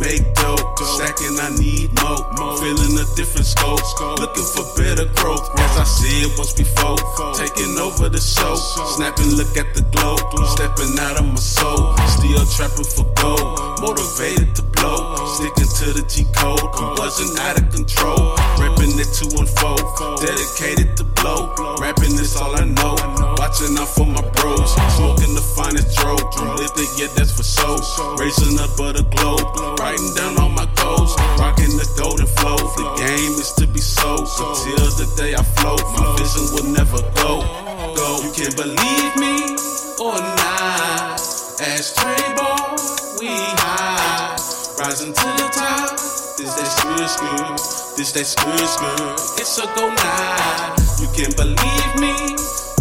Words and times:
Make 0.00 0.34
dope, 0.34 0.78
stacking, 0.98 1.38
I 1.38 1.54
need 1.58 1.94
more. 2.02 2.58
Feeling 2.58 2.98
a 2.98 3.06
different 3.14 3.46
scope, 3.46 3.78
looking 4.18 4.42
for 4.42 4.66
better 4.76 5.06
growth. 5.14 5.46
As 5.58 5.78
I 5.78 5.84
said 5.84 6.26
once 6.36 6.52
before, 6.52 6.98
taking 7.38 7.78
over 7.78 8.08
the 8.08 8.18
show. 8.18 8.56
Snapping, 8.98 9.30
look 9.38 9.56
at 9.56 9.72
the 9.74 9.82
glow, 9.94 10.16
stepping 10.58 10.98
out 10.98 11.20
of 11.20 11.26
my 11.26 11.38
soul. 11.38 11.94
Still 12.18 12.44
trapping 12.50 12.84
for 12.84 13.06
gold, 13.14 13.80
motivated 13.80 14.56
to 14.56 14.65
blow. 14.76 15.16
Sticking 15.36 15.68
to 15.68 15.86
the 15.92 16.04
G 16.08 16.24
code, 16.32 16.60
buzzing 16.96 17.36
out 17.40 17.60
of 17.60 17.68
control. 17.72 18.36
Repping 18.60 18.96
it 18.96 19.10
to 19.20 19.24
unfold, 19.36 19.84
dedicated 20.20 20.96
to 20.96 21.04
blow. 21.20 21.52
Rapping 21.80 22.16
is 22.18 22.36
all 22.36 22.56
I 22.56 22.64
know. 22.64 22.96
Watching 23.38 23.76
out 23.78 23.88
for 23.88 24.06
my 24.06 24.22
bros, 24.36 24.72
smoking 24.96 25.34
the 25.34 25.44
finest 25.56 25.96
dro. 25.98 26.16
I'm 26.16 26.56
yeah, 26.98 27.08
that's 27.16 27.32
for 27.32 27.42
so. 27.42 27.76
Raising 28.16 28.58
up 28.58 28.70
but 28.76 28.98
a 28.98 29.04
globe, 29.04 29.44
writing 29.78 30.14
down 30.14 30.38
all 30.38 30.48
my 30.48 30.66
goals. 30.76 31.16
Rocking 31.38 31.76
the 31.76 31.88
golden 31.98 32.26
flow. 32.26 32.56
The 32.56 32.86
game 33.00 33.32
is 33.40 33.52
to 33.60 33.66
be 33.66 33.80
sold 33.80 34.28
until 34.28 34.88
the 34.96 35.08
day 35.16 35.34
I 35.34 35.42
float. 35.42 35.82
My 35.96 36.16
vision 36.16 36.44
will 36.54 36.70
never 36.72 37.00
go. 37.20 37.44
Go, 37.96 38.20
you 38.24 38.32
can 38.32 38.52
believe 38.56 39.12
me 39.16 39.56
or 40.00 40.16
not. 40.20 41.20
As 41.60 41.94
Trey-Ball, 41.96 42.76
we 43.18 43.28
high, 43.32 44.36
rising 44.78 45.12
to 45.12 45.26
the 45.40 45.48
top. 45.52 45.90
This 46.36 46.52
that 46.54 46.68
screw 46.68 47.08
screw. 47.08 47.96
this 47.96 48.12
that 48.12 48.26
screw 48.26 48.58
screw. 48.58 49.14
It's 49.40 49.58
a 49.58 49.66
go 49.74 49.88
now. 49.88 50.76
You 51.00 51.08
can 51.16 51.32
believe 51.36 51.92
me 51.96 52.12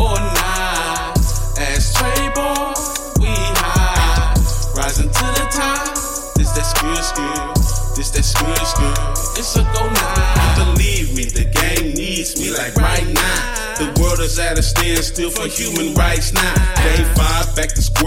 or 0.00 0.18
not. 0.18 1.18
As 1.56 1.94
Trey-Ball, 1.94 2.74
we 3.20 3.30
high, 3.62 4.34
rising 4.76 5.10
to 5.10 5.26
the 5.38 5.46
top. 5.54 5.94
This 6.34 6.50
that 6.52 6.66
screw 6.66 6.96
screw. 6.98 7.94
this 7.94 8.10
that 8.10 8.24
screw 8.24 8.54
screw. 8.66 8.94
It's 9.38 9.54
a 9.56 9.62
go 9.62 9.88
now. 9.88 10.74
Believe 10.74 11.14
me, 11.14 11.24
the 11.30 11.44
game 11.46 11.94
needs 11.94 12.38
me 12.40 12.50
like 12.50 12.74
right 12.76 13.06
now. 13.06 13.74
The 13.78 14.00
world 14.00 14.20
is 14.20 14.38
at 14.38 14.58
a 14.58 14.62
standstill 14.62 15.30
for 15.30 15.46
human 15.46 15.94
rights 15.94 16.32
now. 16.32 16.54
Day 16.76 17.04
five, 17.14 17.43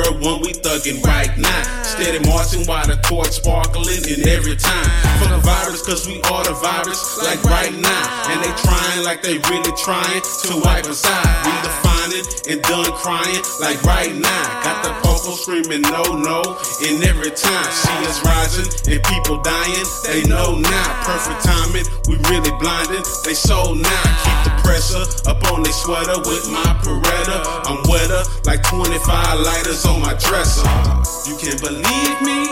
to 0.00 0.12
one, 0.24 0.40
we 0.40 0.56
thuggin' 0.56 1.04
right 1.04 1.28
now. 1.36 1.62
Steady 1.84 2.24
marching 2.24 2.64
while 2.64 2.86
the 2.86 2.96
torch 3.04 3.36
sparkling 3.36 4.00
in 4.08 4.24
every 4.24 4.56
time. 4.56 4.88
For 5.20 5.28
the 5.28 5.36
virus, 5.44 5.84
cause 5.84 6.08
we 6.08 6.16
are 6.32 6.44
the 6.44 6.56
virus, 6.56 7.20
like 7.20 7.42
right 7.44 7.74
now. 7.76 8.04
And 8.32 8.40
they 8.40 8.52
trying 8.64 9.04
like 9.04 9.20
they 9.20 9.36
really 9.52 9.74
trying 9.76 10.22
to 10.48 10.52
wipe 10.64 10.88
us 10.88 11.04
out. 11.04 11.28
We 11.44 11.52
defining 11.60 12.24
and 12.48 12.62
done 12.64 12.88
crying, 12.96 13.42
like 13.60 13.82
right 13.84 14.14
now. 14.16 14.44
Got 14.64 14.80
the 14.80 14.92
popo 15.04 15.36
screaming 15.36 15.82
no, 15.82 16.02
no, 16.16 16.40
and 16.88 17.04
every 17.04 17.30
time 17.30 17.68
she 17.76 17.92
is 18.08 18.16
rising 18.24 18.68
and 18.88 19.00
people 19.12 19.44
dying, 19.44 19.88
they 20.08 20.24
know 20.24 20.56
now. 20.56 20.88
Perfect 21.04 21.44
timing, 21.44 21.84
we 22.08 22.16
really 22.32 22.52
blinded, 22.56 23.04
they 23.28 23.34
so 23.34 23.74
now. 23.76 24.04
Keep 24.24 24.40
the 24.48 24.54
pressure 24.64 25.04
up 25.28 25.44
on 25.52 25.62
their 25.62 25.76
sweater 25.76 26.18
with 26.24 26.48
my 26.48 26.64
Beretta. 26.80 27.51
I'm 28.10 28.42
like 28.44 28.62
25 28.64 29.40
lighters 29.46 29.86
on 29.86 30.00
my 30.00 30.14
dresser. 30.14 30.66
You 31.30 31.36
can 31.38 31.56
believe 31.62 32.18
me 32.22 32.50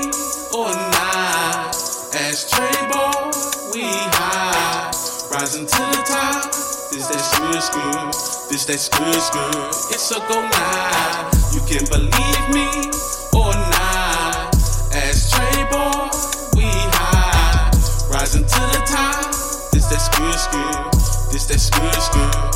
or 0.54 0.70
not. 0.70 1.74
As 2.14 2.48
Trey-Ball, 2.50 3.32
we 3.74 3.82
high, 4.14 4.92
rising 5.32 5.66
to 5.66 5.76
the 5.76 6.02
top. 6.06 6.44
This 6.92 7.08
that 7.08 7.18
skirt 7.18 7.62
skirt, 7.62 8.48
this 8.48 8.64
that 8.66 8.78
skirt 8.78 9.14
skirt. 9.14 9.74
It's 9.90 10.10
a 10.12 10.20
go 10.28 10.38
now. 10.40 11.30
You 11.50 11.60
can 11.66 11.82
believe 11.90 12.44
me 12.54 12.66
or 13.34 13.50
not. 13.50 14.54
As 14.94 15.30
Trey-Ball, 15.32 16.10
we 16.54 16.70
high, 16.94 17.70
rising 18.08 18.44
to 18.46 18.60
the 18.70 18.82
top. 18.86 19.34
This 19.72 19.86
that 19.86 19.98
skirt 19.98 20.38
skirt, 20.38 21.32
this 21.32 21.46
that 21.46 21.58
skirt 21.58 21.94
skirt. 21.94 22.49